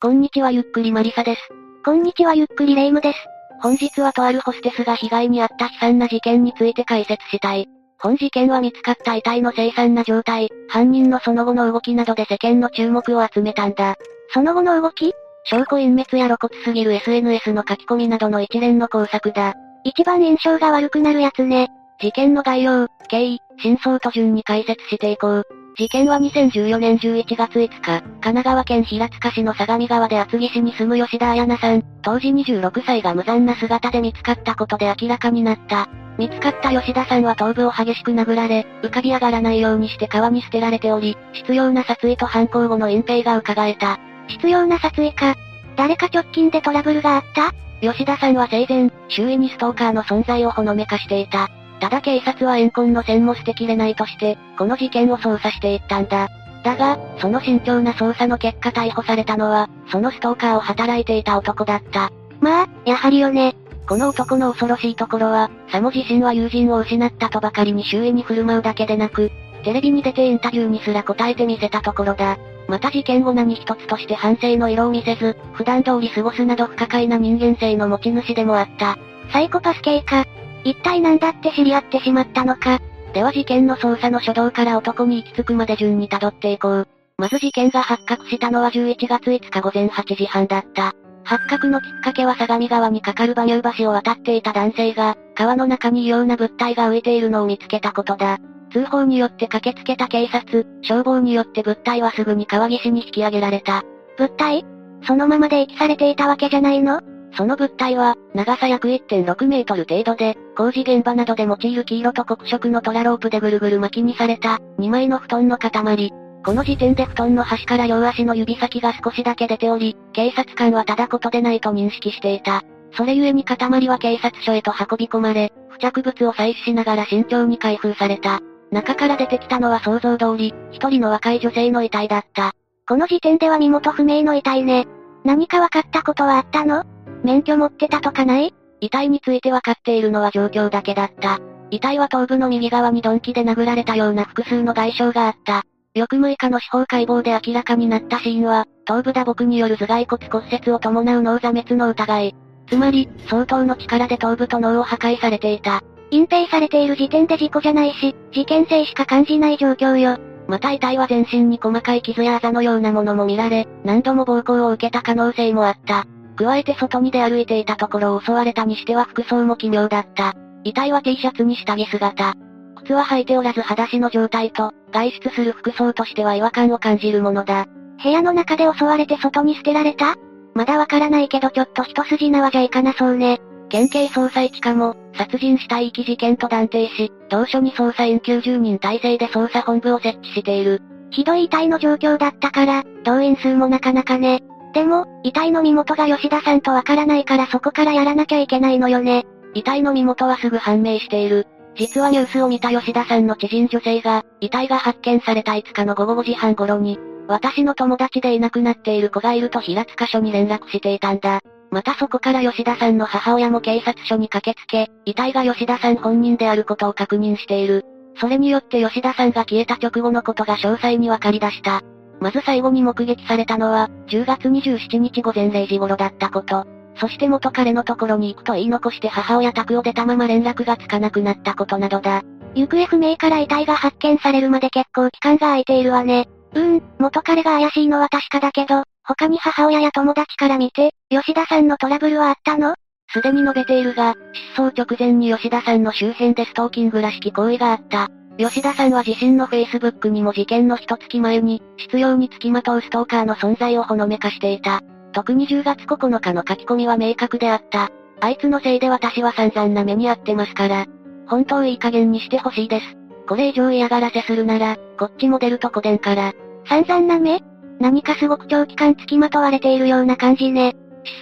[0.00, 1.40] こんにちはゆっくりマリサです。
[1.84, 3.18] こんにちはゆっくりレイムです。
[3.60, 7.66] 本日はとあるホステスが被害に遭った悲惨な事件について解説したい。
[7.98, 13.96] 本事件は見つかった遺体の凄惨な状態、犯人のその後の動きなどで世間の注目を集めたんだ。
[14.32, 19.54] その後の動き証拠隠滅や露骨すぎる SNS の書き込みなどの一連の工作だ。
[19.82, 21.70] 一番印象が悪くなるやつね。
[22.00, 25.57] 事件の概要、経緯、真相と順に解説していこう。
[25.78, 35.88] 事件は2014年11月5日、神奈川県平塚市の相模川で厚木市に住む吉田彩奈さん、当時26歳が無残な姿で見つかったことで明らかになった。
[36.18, 44.00] 見つかった吉田さんは頭部を激しく殴られ、浮かび上がらないようにして川に捨てられており、執拗な殺意と犯行後の隠蔽が伺えた。
[44.26, 45.36] 執拗な殺意か。
[45.76, 47.52] 誰か直近でトラブルがあった？
[47.80, 51.48] 吉田さんは生前、周囲にストーカーの存在をほのめかしていた。
[51.80, 56.28] ただ警察は怨恨の線も捨てきれないとして、この事件を捜査していったんだ。
[56.64, 62.10] だが、その慎重な捜査の結果逮捕されたのは、そのストーカーを働いていた男だった。
[62.40, 63.54] まあ、やはりよね。
[63.88, 69.30] この男の恐ろしいところは、サモ自身は友人を失ったとばかりに周囲に振る舞うだけでなく、
[69.64, 72.38] テレビに出てインタビューにすら答えてみせたところだ。
[72.68, 78.98] また事件後何一つとして反省の色を見せず、普段通り過ごすなど不可解な人間性の持ち主でもあった。
[79.32, 80.26] サイコパス系か。
[80.64, 82.80] 一体何だって知り合ってしまったのか。
[83.14, 86.88] では事件の捜査の初動から男に行き着くまで順に辿っていこう。
[87.16, 90.92] まず事件が発覚したのは11月5日午前8時半だった。
[91.24, 98.38] 発覚のきっかけは相模川に架かる馬乳橋を渡っていた男性が、川の中に異様な物体が浮いているのを見つけたことだ。
[98.72, 103.82] 通報によって駆けつけた警察、消防によって物体はすぐに川岸に引き上げられた。
[104.16, 104.64] 物体？
[105.06, 107.00] そのままで遺棄されていたわけじゃないの？
[107.38, 116.12] その物体は、長さ約1.6メートル程度で、工事現場などで用いる黄色と黒色のトラロープでぐるぐる巻きにされた、2枚の布団の塊。
[116.44, 122.64] この時点で布団の端から両足の指先が少しだけ出ており、警察官はただことでないと認識していた。
[122.96, 128.40] それゆえに塊は警察署へと運び込まれ、付着物を採取しながら慎重に開封された。
[128.72, 132.50] 中から出てきたのは想像通り、一人の若い女性の遺体だった。
[132.88, 134.88] この時点では身元不明の遺体ね。
[135.24, 136.84] 何か分かったことはあったの？
[137.22, 138.54] 免許持ってたとかない？
[138.80, 141.40] 遺体について分かっているのは状況だけだった。
[141.70, 145.64] 遺体は頭部の右側に鈍器で殴られたような複数の外傷があった。
[145.94, 152.36] 翌6日の司法解剖で明らかになった死因は、頭部打撲による頭蓋骨骨折を伴う脳挫滅の疑い。
[152.68, 155.82] つまり、相当の力で頭部と脳を破壊されていた。
[156.10, 160.18] 隠蔽されている時点で事故じゃないし、事件性しか感じない状況よ。
[160.46, 166.06] また遺体は全身に細かい傷やあざのようなものも見られ、何度も暴行を受けた可能性もあった。
[166.38, 170.34] 加えて外に出歩いていたところを襲われたにしては服装も奇妙だった。
[170.62, 172.34] 遺体は T シャツに下着姿。
[172.76, 177.66] 靴は履いておらず裸足の状態と、外出する服装としては違和感を感じるものだ。
[178.02, 180.14] 部屋の中で襲われて外に捨てられた？
[180.54, 183.40] まだわからないけどちょっと一筋縄じゃいかなそうね。
[183.68, 190.82] 県警捜査一課も、殺人死体遺棄事件と断定し、同署に捜査員90人体制で捜査本部を設置している。
[191.10, 194.42] ひどい遺体の状況だったから、動員数もなかなかね。
[194.78, 199.26] でも、遺体の身元が吉田さんとわからないからそこからやらなきゃいけないのよね。
[199.52, 201.48] 遺体の身元はすぐ判明している。
[201.74, 206.96] 実はニュースを見た吉田さんの知人女性が、遺体が発見された5日の午後5時半頃に、
[207.26, 211.40] 私の友達でいなくなっている子がいると平塚署に連絡していたんだ。
[211.72, 217.84] またそこから吉田さんの母親も警察署に駆けつけ、遺体が吉田さん本人であることを確認している。
[218.20, 221.82] それによって吉田さんが消えた直後のことが詳細に分かり出した。
[222.20, 226.66] まず最後に目撃されたのは、10月27日午前0時頃だったこと。
[226.96, 232.22] そして元彼のところに行くと言い残して母親宅を出たまま連絡がつかなくなったことなどだ。
[232.54, 236.28] 行方不明から遺体が発見されるまで結構期間が空いているわね。
[236.54, 242.74] うーん、元彼が怪しいのは確かだけど、他に母親や友達から見て、吉田さんのトラブルはあったの？
[243.10, 244.14] すでに述べているが、
[244.54, 248.08] 失踪直前に吉田さんの周辺でストーキングらしき行為があった。
[248.38, 254.80] 吉田さんは自身の Facebook にも事件の一月前に、執拗に付きまとうストーカーの存在をほのめかしていた。
[255.12, 257.90] 特に10月9日の書き込みは明確であった。
[258.20, 260.86] あいつのせいで私は散々な目に遭ってますから。
[261.26, 262.96] 本当いい加減にしてほしいです。
[263.28, 266.32] これ以上嫌がらせするなら、こっちも出るとこでんから。
[266.68, 267.42] 散々な目
[267.80, 270.76] 何かすごく長期間付きまとわれているような感じね。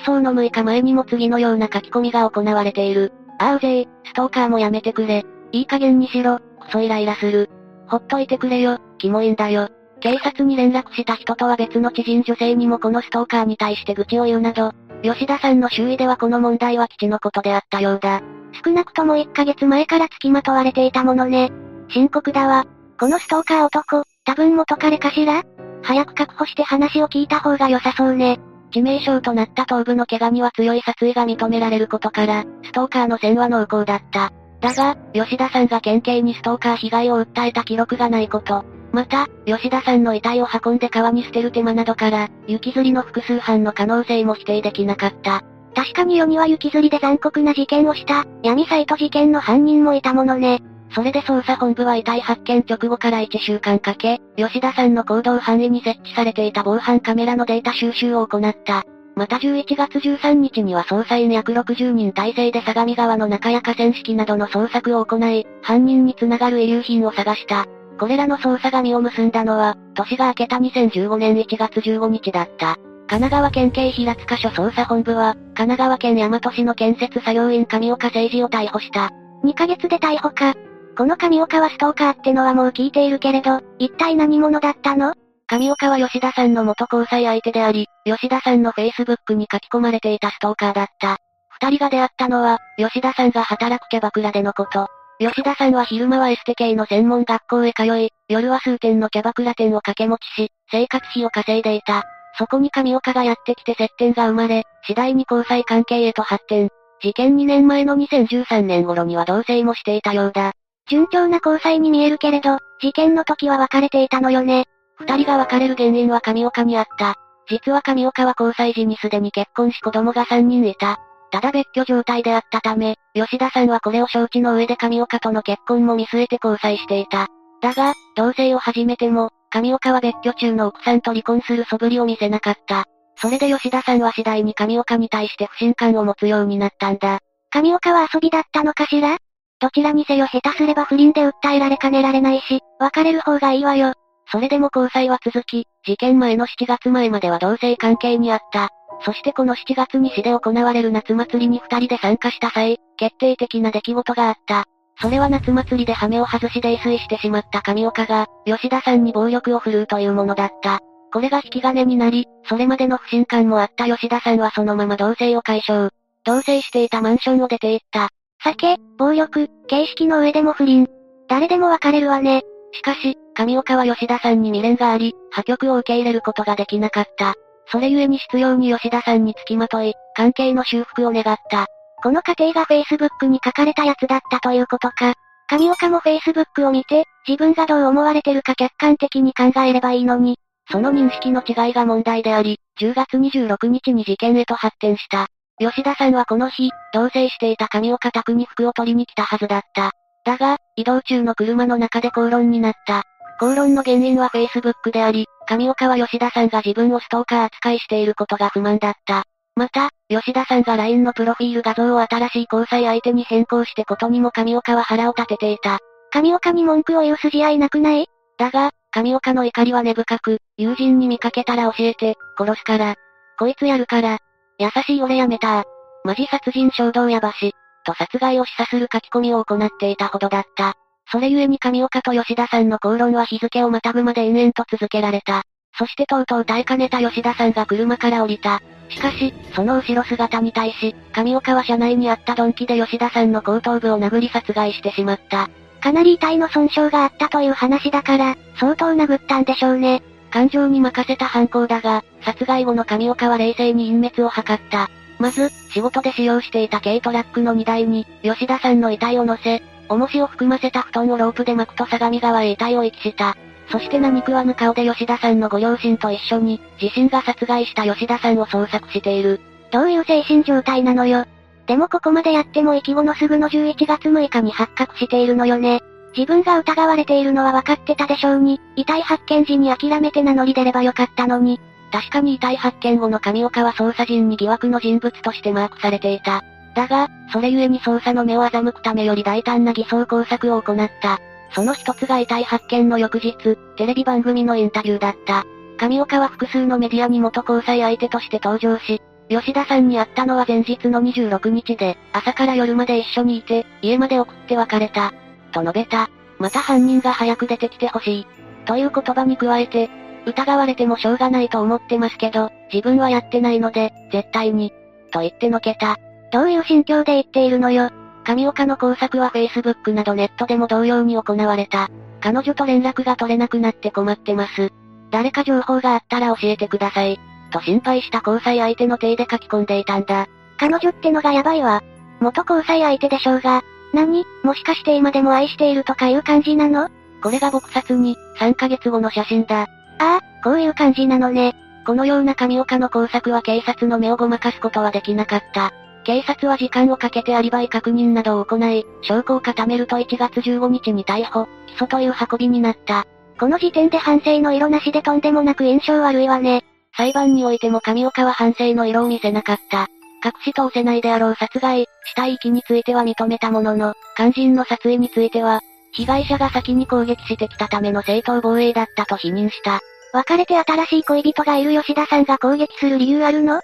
[0.04, 3.12] 失踪の6日前にも次のような書き込みが行われている。
[3.38, 5.24] あうぜストーカーもやめてくれ。
[5.52, 7.48] いい加減にしろ、クソイライラする。
[7.88, 9.68] ほっといてくれよ、キモいんだよ。
[10.00, 14.72] 警察に連絡した人とは別の知人女性にもこのストーカーに対して愚痴を言うなど、
[15.02, 18.20] 吉田さんの周囲ではこの問題は基地のことであったようだ。
[18.64, 21.50] 少なくとも1ヶ月前から付きまとわれていたものね。
[21.88, 22.64] 深刻だわ。
[22.98, 25.42] このストーカー男、多分元彼かしら？
[25.82, 28.40] 早く確保して話を聞いた方が良さそうね。
[28.72, 34.32] 致命傷となった頭部の怪我には強い殺意が認められることから、ストーカーの線は濃厚だった。
[34.66, 38.64] だが、吉田さんが県警にストーカー被害を訴えた記録がないこと。
[38.92, 45.42] また、吉田さんの遺体を運んで川に捨てる手間などから、雪吊りの複数犯の可能性も否定できなかった。
[45.74, 50.62] 確かに世には雪吊りで残酷な事件をした、闇サイト事件の犯人もいたものね。
[50.92, 58.84] それで捜査本部は遺体発見直後から1週間かけ、吉田さんの行動範囲に設置されていた防犯カメラのデータ収集を行った。
[59.18, 67.64] また11月13日には捜査員約60人体制で相模川の中や河川敷などの捜索を行い、犯人につながる遺留品を探した。
[67.98, 72.76] これらの捜査が実を結んだのは、年が明けた2015年1月15日だった。
[73.08, 79.12] 神奈川県警平塚署捜査本部は、神奈川県大和市の建設作業員上岡誠二を逮捕した。
[79.44, 80.52] 2ヶ月で逮捕か。
[80.94, 85.14] この上岡はストーカーってのはもう聞いているけれど、一体何者だったの？
[85.48, 91.18] 上岡は吉田さんの元交際相手であり、吉田さんの Facebook に書き込まれていたストーカーだった。
[91.60, 94.88] 二人が出会ったのは、吉田さんが働くキャバクラでのこと。
[95.18, 102.02] 吉田さんは昼間はエステ系の専門学校へ通い、夜は数店のキャバクラ店を掛け持ちし、生活費を稼いでいた。
[102.38, 106.68] そこに上岡がやってきて接点が生まれ、次第に交際関係へと発展。
[107.00, 110.52] 事件2年前の2013年頃には同棲もしていたようだ。
[110.88, 114.66] 順調な交際に見えるけれど、事件の時は別れていたのよね。
[114.98, 117.14] 二人が別れる原因は上岡にあった。
[117.48, 120.98] 実は上岡は交際時にすでに結婚し子供が三人いた。
[121.30, 127.28] ただ別居状態であったため、吉田さんはこれを承知の上で上岡との結婚も見据えて交際していた。
[127.60, 132.84] だが、同棲を始めても、上岡は別居中の奥さんと離婚する素振りを見せなかった。
[133.16, 137.20] それで吉田さんは次第に上岡に対して不信感を持つようになったんだ。
[137.50, 139.16] 上岡は遊びだったのかしら？
[139.58, 143.94] どちらにせよ下手すれば不倫で訴えられかねられないし、別れる方がいいわよ。
[144.30, 148.70] それでも交際は続き、事件前の7月前までは同性関係にあった。
[149.04, 154.64] そしてこの7月に市で行われる夏祭りに二人で参加した際、決定的な出来事があった。
[155.00, 160.80] それは夏祭りで羽目を外し泥酔してしまった上岡が、吉田さんに暴力を振るうというものだった。
[161.12, 165.90] これが引き金になり、それまでの不信感もあった吉田さんはそのまま同棲を解消。
[166.24, 168.08] 同棲していたマンションを出て行った。
[168.42, 170.88] 酒、暴力、形式の上でも不倫。
[171.28, 172.42] 誰でも別れるわね。
[172.76, 177.34] しかし、上岡は吉田さんに未練があり、破局を受け入れることができなかった。
[177.72, 181.66] それゆえに必要に吉田さんに付きまとい、関係の修復を願った。
[182.02, 185.14] この過程が Facebook に書かれたやつだったということか。
[185.48, 190.38] 上岡も Facebook を見て、自分がどう思われてるか客観的に考えればいいのに。
[190.70, 195.28] その認識の違いが問題であり、10月26日に事件へと発展した。
[195.58, 199.92] 吉田さんはこの日、同棲していた上岡宅に服を取りに来たはずだった。
[200.26, 203.04] だが、移動中の車の中で口論になった。
[203.38, 209.22] 口論の原因は Facebook であり、上岡は吉田さんが自分をストーカー扱いしていることが不満だった。
[209.54, 215.78] また、吉田さんが LINE のプロフィール画像を新しい交際相手に変更してことにも上岡は腹を立てていた。
[216.12, 218.08] 上岡に文句を言う筋合いなくない？
[218.36, 222.96] だが、上岡の怒りは根深く、友人に見かけたら教えて、殺すから。
[223.38, 224.18] こいつやるから、
[224.58, 225.64] 優しい俺やめた
[226.04, 227.52] マジ殺人衝動やばし、
[227.86, 230.74] と殺害を示唆する書き込みを行っていたほどだった。
[231.10, 235.44] それゆえに上岡と吉田さんの口論は日付をまたぐまで延々と続けられた。
[235.78, 238.60] そしてとうとう耐えかねた吉田さんが車から降りた。
[238.88, 245.48] しかし、その後ろ姿に対し、上岡は車内にあった鈍器で吉田さんの後頭部を殴り殺害してしまった。
[245.80, 250.02] かなり遺体の損傷があったという話だから、相当殴ったんでしょうね。
[250.30, 254.90] 感情に任せた犯行だが、殺害後の上岡は冷静に隠滅を図った。
[255.18, 263.36] まず、仕事で使用していた軽トラックの荷台に、吉田さんの遺体を乗せ、重しを含ませた布団をロープで巻くと相模川へ遺体を遺棄した。
[263.70, 269.40] そして何食わぬ顔で吉田さんのご両親と一緒に、自身が殺害した吉田さんを捜索している。
[269.70, 271.24] どういう精神状態なのよ。
[271.66, 275.82] でもここまでやっても生き後のすぐの11月6日に発覚しているのよね。
[276.16, 281.60] 自分が疑われているのは分かってたでしょうに、遺体発見時に諦めて名乗り出ればよかったのに。
[281.96, 286.44] 確かに遺体発見後の上岡は捜査陣に疑惑の人物としてマークされていた。
[286.74, 291.18] だが、それゆえに捜査の目を欺くためより大胆な偽装工作を行った。
[291.54, 295.46] その一つが遺体発見の翌日、テレビ番組のインタビューだった。
[295.78, 299.00] 上岡は複数のメディアに元交際相手として登場し、
[299.30, 305.14] 吉田さんに会ったのは前日の26日で、朝から夜まで一緒にいて、家まで送って別れた。
[305.50, 306.10] と述べた。
[306.38, 308.26] また犯人が早く出てきてほしい。
[308.66, 309.88] という言葉に加えて、
[310.26, 314.72] 疑われてもしょうがないと思ってますけど、自分はやってないので、絶対に。
[315.12, 315.96] と言ってのけた。
[316.32, 317.90] どういう心境で言っているのよ。
[318.24, 321.88] 上岡の工作は Facebook などネットでも同様に行われた。
[322.20, 324.72] 彼女と連絡が取れなくなって困ってます。
[325.12, 327.20] 誰か情報があったら教えてください。
[327.52, 330.26] と心配した交際相手の手で書き込んでいたんだ。
[330.58, 331.84] 彼女ってのがやばいわ。
[332.18, 333.62] 元交際相手でしょうが。
[333.94, 334.24] 何？
[334.42, 336.88] もしかして今でも愛しているとかいう感じなの？
[337.22, 339.68] これが撲殺に、3ヶ月後の写真だ。
[339.98, 341.54] ああ、こういう感じなのね。
[341.86, 345.72] このような神岡の工作は警察の目をごまかすことはできなかった。
[346.04, 353.06] 警察は時間をかけてアリバイ確認などを行い、証拠を固めると1月15日に逮捕、起訴という運びになった。
[353.38, 356.64] この時点で反省の色なしでとんでもなく印象悪いわね。
[356.96, 359.88] 裁判においても神岡は反省の色を見せなかった。
[360.24, 365.60] 隠し通せないであろう殺害、死体遺棄については認めたものの、肝心の殺意については、
[365.96, 369.80] 被害者が先に攻撃してきたための正当防衛だったと否認した。
[370.12, 373.60] 別れて新しい恋人がいる吉田さんが攻撃する理由あるの？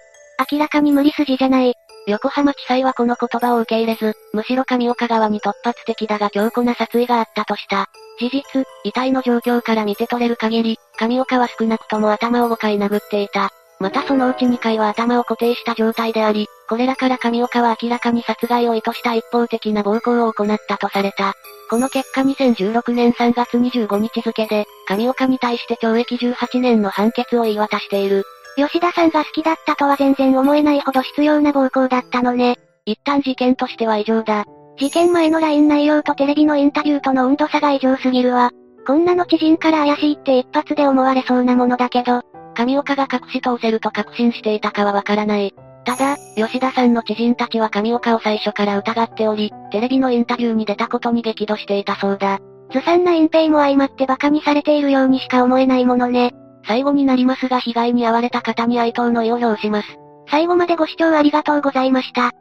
[0.51, 1.75] 明らかに無理筋じゃない。
[2.07, 7.87] 横浜地裁はこの言葉を受け入れず、むしろ上岡側に突発的だが強固な殺意があったとした。
[8.19, 13.51] 事実、遺体の状況から見て取れる限り、上岡は少なくとも頭を5回殴っていた。
[13.83, 21.33] またそのうち2回は頭を固定した状態であり、これらから上岡は明らかに殺害を意図した一方的な暴行を行ったとされた。
[21.69, 28.23] この結果2016年3月25日付で、上岡に対して懲役18年の判決を言い渡している。
[28.55, 32.55] 吉田さんが好きだったとは全然思えないほど必要な暴行だったのね。
[32.85, 34.45] 一旦事件としては異常だ。
[34.77, 38.51] 事件前の LINE 内容とテレビのインタビューとの温度差が異常すぎるわ。
[38.87, 42.21] こんなの知人から怪しいって一発で思われそうなものだけど、
[42.53, 45.53] 神岡が隠し通せると確信していたかはわからない。
[45.85, 52.39] ただ、吉田さんの知人たちは神岡を最初から疑っており、テレビのインタビューに出たことに激怒していたそうだ。
[52.71, 56.31] ずさんな隠蔽も相まって馬鹿にされているようにしか思えないものね。
[56.65, 59.87] 最後になりますが被害に遭われた方に哀悼の意を表します。
[60.29, 62.31] 最後までご視聴ありがとうございました。